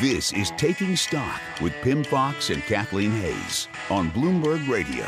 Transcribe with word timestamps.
This 0.00 0.34
is 0.34 0.50
Taking 0.58 0.94
Stock 0.94 1.40
with 1.62 1.72
Pimm 1.80 2.04
Fox 2.04 2.50
and 2.50 2.62
Kathleen 2.64 3.12
Hays 3.12 3.66
on 3.88 4.10
Bloomberg 4.10 4.68
Radio. 4.68 5.06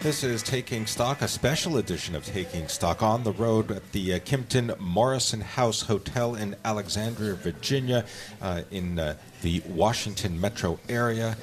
This 0.00 0.24
is 0.24 0.42
Taking 0.42 0.86
Stock, 0.86 1.20
a 1.20 1.28
special 1.28 1.76
edition 1.76 2.14
of 2.14 2.24
Taking 2.24 2.68
Stock 2.68 3.02
on 3.02 3.22
the 3.22 3.32
road 3.32 3.70
at 3.70 3.92
the 3.92 4.14
uh, 4.14 4.18
Kimpton 4.20 4.78
Morrison 4.80 5.42
House 5.42 5.82
Hotel 5.82 6.36
in 6.36 6.56
Alexandria, 6.64 7.34
Virginia, 7.34 8.06
uh, 8.40 8.62
in 8.70 8.98
uh, 8.98 9.16
the 9.42 9.60
Washington 9.68 10.40
metro 10.40 10.78
area. 10.88 11.36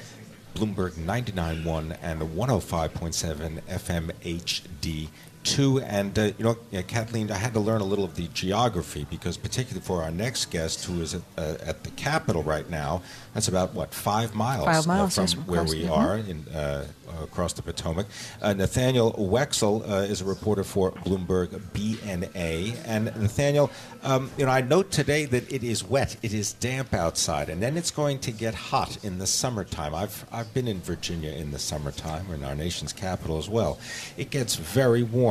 Bloomberg 0.54 0.94
99.1 0.94 1.96
and 2.02 2.20
105.7 2.20 3.60
FM 3.62 4.10
HD 4.24 5.08
two. 5.42 5.80
And, 5.80 6.18
uh, 6.18 6.32
you 6.38 6.44
know, 6.44 6.56
yeah, 6.70 6.82
Kathleen, 6.82 7.30
I 7.30 7.36
had 7.36 7.54
to 7.54 7.60
learn 7.60 7.80
a 7.80 7.84
little 7.84 8.04
of 8.04 8.16
the 8.16 8.28
geography 8.28 9.06
because, 9.08 9.36
particularly 9.36 9.84
for 9.84 10.02
our 10.02 10.10
next 10.10 10.50
guest, 10.50 10.84
who 10.84 11.00
is 11.00 11.14
at, 11.14 11.22
uh, 11.38 11.56
at 11.62 11.84
the 11.84 11.90
Capitol 11.92 12.42
right 12.42 12.68
now, 12.68 13.02
that's 13.34 13.48
about, 13.48 13.74
what, 13.74 13.94
five 13.94 14.34
miles, 14.34 14.66
five 14.66 14.86
miles 14.86 15.16
uh, 15.16 15.26
from 15.26 15.40
where 15.46 15.64
we 15.64 15.86
are 15.88 16.18
in, 16.18 16.46
uh, 16.48 16.86
across 17.22 17.52
the 17.52 17.62
Potomac. 17.62 18.06
Uh, 18.42 18.52
Nathaniel 18.52 19.12
Weixel 19.12 19.88
uh, 19.88 19.94
is 20.02 20.20
a 20.20 20.24
reporter 20.24 20.64
for 20.64 20.92
Bloomberg 20.92 21.48
BNA. 21.72 22.76
And, 22.84 23.06
Nathaniel, 23.16 23.70
um, 24.02 24.30
you 24.36 24.46
know, 24.46 24.52
I 24.52 24.60
note 24.60 24.90
today 24.90 25.24
that 25.26 25.50
it 25.50 25.62
is 25.62 25.84
wet, 25.84 26.16
it 26.22 26.34
is 26.34 26.52
damp 26.54 26.92
outside, 26.92 27.48
and 27.48 27.62
then 27.62 27.76
it's 27.76 27.90
going 27.90 28.18
to 28.20 28.32
get 28.32 28.54
hot 28.54 29.02
in 29.04 29.18
the 29.18 29.26
summertime. 29.26 29.94
I've, 29.94 30.26
I've 30.32 30.52
been 30.52 30.68
in 30.68 30.80
Virginia 30.80 31.30
in 31.30 31.50
the 31.50 31.58
summertime, 31.58 32.30
or 32.30 32.34
in 32.34 32.44
our 32.44 32.54
nation's 32.54 32.92
capital 32.92 33.38
as 33.38 33.48
well. 33.48 33.78
It 34.16 34.30
gets 34.30 34.56
very 34.56 35.02
warm. 35.02 35.29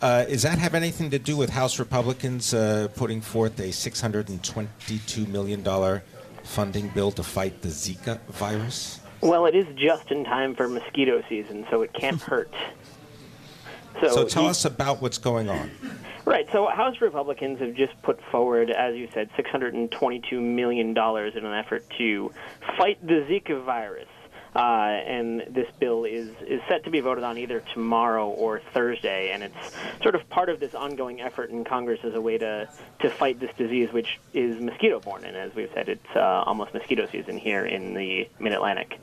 Uh, 0.00 0.24
does 0.24 0.42
that 0.42 0.58
have 0.58 0.74
anything 0.74 1.10
to 1.10 1.18
do 1.18 1.36
with 1.36 1.50
House 1.50 1.78
Republicans 1.78 2.52
uh, 2.52 2.88
putting 2.94 3.20
forth 3.20 3.58
a 3.58 3.68
$622 3.68 5.28
million 5.28 6.00
funding 6.42 6.88
bill 6.88 7.10
to 7.12 7.22
fight 7.22 7.62
the 7.62 7.68
Zika 7.68 8.20
virus? 8.26 9.00
Well, 9.20 9.46
it 9.46 9.54
is 9.54 9.66
just 9.76 10.10
in 10.10 10.24
time 10.24 10.54
for 10.54 10.68
mosquito 10.68 11.22
season, 11.28 11.66
so 11.70 11.80
it 11.82 11.92
can't 11.94 12.20
hurt. 12.30 12.52
So, 14.00 14.08
so 14.08 14.24
tell 14.26 14.46
us 14.46 14.64
about 14.64 15.00
what's 15.00 15.18
going 15.18 15.48
on. 15.48 15.70
Right. 16.24 16.46
So 16.52 16.66
House 16.66 17.00
Republicans 17.00 17.60
have 17.60 17.74
just 17.74 18.00
put 18.02 18.20
forward, 18.30 18.70
as 18.70 18.96
you 18.96 19.08
said, 19.12 19.30
$622 19.38 20.40
million 20.40 20.90
in 20.90 20.96
an 21.46 21.54
effort 21.54 21.84
to 21.98 22.32
fight 22.76 22.98
the 23.06 23.24
Zika 23.28 23.62
virus. 23.64 24.08
Uh, 24.54 24.58
and 24.58 25.40
this 25.50 25.68
bill 25.80 26.04
is, 26.04 26.28
is 26.46 26.60
set 26.68 26.84
to 26.84 26.90
be 26.90 27.00
voted 27.00 27.24
on 27.24 27.38
either 27.38 27.60
tomorrow 27.72 28.28
or 28.28 28.60
Thursday, 28.72 29.30
and 29.32 29.42
it's 29.42 29.72
sort 30.00 30.14
of 30.14 30.28
part 30.30 30.48
of 30.48 30.60
this 30.60 30.74
ongoing 30.76 31.20
effort 31.20 31.50
in 31.50 31.64
Congress 31.64 31.98
as 32.04 32.14
a 32.14 32.20
way 32.20 32.38
to, 32.38 32.68
to 33.00 33.10
fight 33.10 33.40
this 33.40 33.50
disease, 33.56 33.92
which 33.92 34.20
is 34.32 34.60
mosquito 34.60 35.00
borne. 35.00 35.24
And 35.24 35.36
as 35.36 35.52
we've 35.56 35.70
said, 35.74 35.88
it's 35.88 36.06
uh, 36.14 36.44
almost 36.46 36.72
mosquito 36.72 37.08
season 37.10 37.36
here 37.36 37.66
in 37.66 37.94
the 37.94 38.28
Mid 38.38 38.52
Atlantic. 38.52 39.00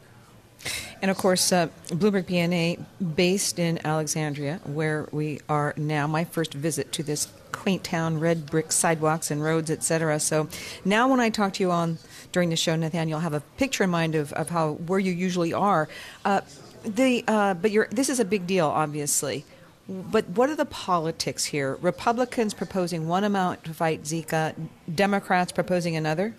And 1.02 1.10
of 1.10 1.18
course, 1.18 1.52
uh, 1.52 1.68
Bloomberg 1.88 2.26
BNA, 2.26 2.86
based 3.16 3.60
in 3.60 3.86
Alexandria, 3.86 4.62
where 4.64 5.10
we 5.12 5.42
are 5.50 5.74
now. 5.76 6.06
My 6.08 6.24
first 6.24 6.54
visit 6.54 6.92
to 6.94 7.04
this 7.04 7.28
quaint 7.62 7.84
town, 7.84 8.20
red 8.20 8.48
brick 8.48 8.72
sidewalks 8.72 9.30
and 9.30 9.44
roads, 9.44 9.70
etc. 9.70 10.20
So 10.20 10.48
now, 10.84 11.08
when 11.08 11.20
I 11.20 11.30
talk 11.30 11.54
to 11.54 11.64
you 11.64 11.70
on 11.70 12.00
during 12.32 12.50
the 12.50 12.56
show, 12.56 12.76
Nathaniel, 12.76 13.20
have 13.20 13.36
a 13.36 13.42
picture 13.58 13.84
in 13.84 13.92
mind 13.92 14.16
of, 14.16 14.34
of 14.34 14.50
how 14.50 14.74
where 14.88 14.98
you 14.98 15.12
usually 15.12 15.54
are. 15.54 15.88
Uh, 16.26 16.42
the 16.84 17.24
uh, 17.28 17.54
but 17.54 17.72
this 17.92 18.10
is 18.10 18.20
a 18.20 18.26
big 18.26 18.48
deal, 18.48 18.66
obviously. 18.66 19.46
But 19.88 20.28
what 20.30 20.50
are 20.50 20.56
the 20.56 20.66
politics 20.66 21.46
here? 21.46 21.76
Republicans 21.82 22.56
proposing 22.56 23.08
one 23.08 23.24
amount 23.24 23.64
to 23.66 23.76
fight 23.76 24.04
Zika, 24.06 24.56
Democrats 24.96 25.52
proposing 25.52 25.96
another. 25.96 26.34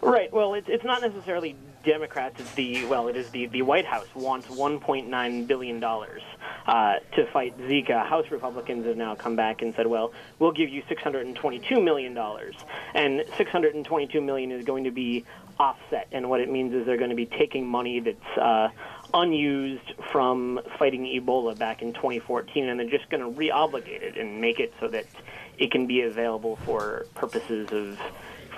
Right. 0.00 0.32
Well, 0.32 0.54
it's 0.54 0.70
it's 0.70 0.84
not 0.84 1.02
necessarily 1.02 1.54
Democrats. 1.86 2.42
The 2.54 2.84
well, 2.86 3.08
it 3.08 3.16
is 3.16 3.30
the 3.30 3.46
the 3.46 3.62
White 3.62 3.86
House 3.86 4.08
wants 4.14 4.48
1.9 4.48 5.46
billion 5.46 5.80
dollars 5.80 6.22
uh, 6.66 6.96
to 7.14 7.26
fight 7.32 7.56
Zika. 7.60 8.06
House 8.06 8.26
Republicans 8.30 8.84
have 8.86 8.96
now 8.96 9.14
come 9.14 9.36
back 9.36 9.62
and 9.62 9.74
said, 9.74 9.86
well, 9.86 10.12
we'll 10.38 10.52
give 10.52 10.68
you 10.68 10.82
622 10.88 11.80
million 11.80 12.12
dollars, 12.12 12.56
and 12.94 13.24
622 13.38 14.20
million 14.20 14.50
is 14.50 14.64
going 14.64 14.84
to 14.84 14.90
be 14.90 15.24
offset. 15.58 16.08
And 16.12 16.28
what 16.28 16.40
it 16.40 16.50
means 16.50 16.74
is 16.74 16.84
they're 16.84 16.98
going 16.98 17.10
to 17.10 17.16
be 17.16 17.26
taking 17.26 17.66
money 17.66 18.00
that's 18.00 18.38
uh, 18.38 18.68
unused 19.14 19.94
from 20.12 20.60
fighting 20.78 21.04
Ebola 21.04 21.56
back 21.56 21.82
in 21.82 21.92
2014, 21.94 22.68
and 22.68 22.78
they're 22.78 22.90
just 22.90 23.08
going 23.10 23.22
to 23.22 23.30
re-obligate 23.30 24.02
it 24.02 24.18
and 24.18 24.40
make 24.40 24.58
it 24.58 24.74
so 24.80 24.88
that 24.88 25.06
it 25.56 25.70
can 25.70 25.86
be 25.86 26.02
available 26.02 26.56
for 26.56 27.06
purposes 27.14 27.68
of 27.70 27.98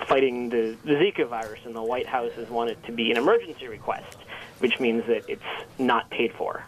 fighting 0.07 0.49
the, 0.49 0.77
the 0.83 0.93
Zika 0.93 1.27
virus, 1.27 1.59
and 1.65 1.75
the 1.75 1.83
White 1.83 2.07
House 2.07 2.31
has 2.33 2.49
wanted 2.49 2.81
to 2.85 2.91
be 2.91 3.11
an 3.11 3.17
emergency 3.17 3.67
request, 3.67 4.17
which 4.59 4.79
means 4.79 5.05
that 5.07 5.23
it's 5.27 5.41
not 5.77 6.09
paid 6.09 6.33
for. 6.33 6.65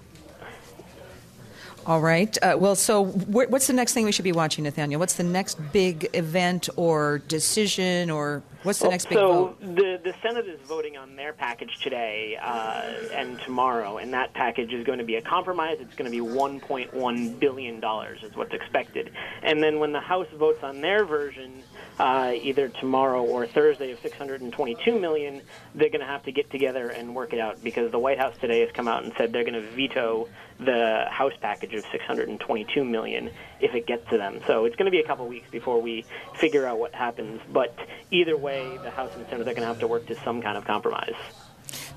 All 1.86 2.00
right. 2.02 2.38
Uh, 2.44 2.56
well, 2.59 2.75
so 2.75 3.06
wh- 3.06 3.50
what's 3.50 3.66
the 3.68 3.74
next 3.74 3.94
thing 3.94 4.06
we 4.06 4.12
should 4.12 4.24
be 4.24 4.31
watching, 4.31 4.64
Nathaniel? 4.66 5.00
What's 5.00 5.16
the 5.16 5.24
next 5.24 5.56
big 5.72 6.09
event 6.14 6.69
or 6.75 7.19
decision, 7.28 8.12
or 8.12 8.44
what's 8.64 8.80
the 8.80 8.86
well, 8.86 8.92
next 8.92 9.06
big 9.06 9.18
so 9.18 9.28
vote? 9.28 9.58
So 9.62 9.68
the 9.68 10.02
the 10.04 10.14
Senate 10.22 10.48
is 10.48 10.60
voting 10.68 10.98
on 10.98 11.16
their 11.16 11.34
package 11.34 11.78
today 11.82 12.38
uh, 12.42 12.94
and 13.14 13.40
tomorrow, 13.42 13.98
and 13.98 14.14
that 14.14 14.34
package 14.34 14.74
is 14.74 14.86
going 14.86 15.00
to 15.00 15.06
be 15.06 15.16
a 15.16 15.22
compromise. 15.22 15.78
It's 15.80 15.96
going 15.96 16.12
to 16.12 16.16
be 16.16 16.24
1.1 16.24 17.40
billion 17.40 17.80
dollars, 17.80 18.24
is 18.24 18.36
what's 18.36 18.54
expected. 18.54 19.12
And 19.44 19.62
then 19.62 19.80
when 19.80 19.92
the 19.92 20.00
House 20.00 20.28
votes 20.36 20.64
on 20.64 20.82
their 20.82 21.06
version, 21.06 21.64
uh, 22.00 22.34
either 22.42 22.70
tomorrow 22.70 23.24
or 23.24 23.48
Thursday 23.48 23.92
of 23.92 24.00
622 24.00 25.00
million, 25.00 25.42
they're 25.76 25.90
going 25.90 26.02
to 26.02 26.06
have 26.06 26.24
to 26.24 26.32
get 26.32 26.50
together 26.50 26.90
and 26.90 27.16
work 27.16 27.34
it 27.34 27.40
out 27.40 27.64
because 27.64 27.92
the 27.92 28.00
White 28.00 28.18
House 28.18 28.36
today 28.40 28.62
has 28.62 28.72
come 28.72 28.88
out 28.88 29.04
and 29.04 29.14
said 29.18 29.32
they're 29.32 29.44
going 29.44 29.54
to 29.54 29.72
veto 29.72 30.28
the 30.64 31.06
House 31.10 31.34
package 31.42 31.74
of 31.74 31.84
622 31.92 32.86
million 32.86 33.30
if 33.60 33.74
it 33.74 33.88
gets 33.88 34.08
to 34.10 34.18
them. 34.18 34.40
So 34.48 34.66
it's 34.66 34.76
going 34.76 34.86
to 34.86 34.92
be 34.92 35.00
a 35.00 35.08
couple 35.08 35.28
weeks 35.28 35.50
before 35.50 35.82
we 35.82 36.06
figure 36.36 36.66
out 36.66 36.80
what 36.80 36.94
happens. 36.94 37.42
But 37.52 37.76
either 38.12 38.38
way, 38.38 38.78
the 38.84 38.92
House 38.92 39.12
and 39.16 39.26
Senate 39.28 39.48
are 39.48 39.54
going 39.54 39.62
to 39.62 39.68
have 39.68 39.80
to 39.80 39.88
work 39.88 40.06
to 40.08 40.16
some 40.24 40.42
kind 40.42 40.58
of 40.58 40.66
compromise. 40.66 41.16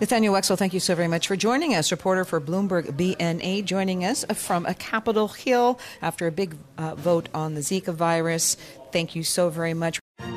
Nathaniel 0.01 0.35
Weixel, 0.35 0.57
thank 0.57 0.75
you 0.75 0.81
so 0.81 0.95
very 0.95 1.09
much 1.09 1.29
for 1.29 1.37
joining 1.37 1.75
us. 1.75 1.91
Reporter 1.91 2.25
for 2.25 2.41
Bloomberg 2.41 2.97
BNA, 2.97 3.65
joining 3.65 4.05
us 4.05 4.25
from 4.35 4.65
Capitol 4.79 5.29
Hill 5.29 5.79
after 6.03 6.27
a 6.27 6.33
big 6.33 6.57
uh, 6.79 6.95
vote 6.95 7.29
on 7.35 7.55
the 7.55 7.61
Zika 7.61 7.93
virus. 7.93 8.57
Thank 8.93 9.15
you 9.17 9.23
so 9.23 9.51
very 9.51 9.75
much. 9.75 10.04